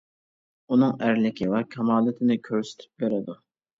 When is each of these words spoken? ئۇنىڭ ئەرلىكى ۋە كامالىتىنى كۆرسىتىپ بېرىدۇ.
ئۇنىڭ 0.75 0.95
ئەرلىكى 1.07 1.49
ۋە 1.53 1.61
كامالىتىنى 1.75 2.39
كۆرسىتىپ 2.51 3.05
بېرىدۇ. 3.05 3.37